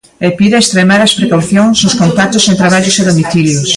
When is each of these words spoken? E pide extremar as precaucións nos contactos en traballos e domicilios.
E 0.25 0.27
pide 0.39 0.57
extremar 0.61 1.01
as 1.03 1.15
precaucións 1.19 1.75
nos 1.83 1.97
contactos 2.01 2.47
en 2.51 2.55
traballos 2.61 2.99
e 3.01 3.07
domicilios. 3.11 3.69